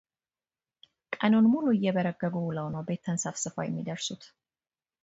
ቀኑን 1.15 1.45
ሙሉ 1.53 1.65
እየበረገጉ 1.75 2.35
ውለው 2.45 2.67
ነው 2.75 2.81
ቤት 2.89 3.01
ተንሰፍስፈው 3.07 3.65
የሚደርሱት። 3.67 4.23